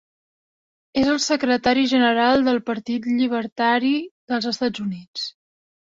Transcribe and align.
És 1.01 1.09
el 1.11 1.19
Secretari 1.25 1.83
general 1.93 2.47
del 2.49 2.59
Partit 2.71 3.05
Llibertari 3.19 3.95
dels 4.33 4.49
Estats 4.53 4.87
Units. 4.87 5.33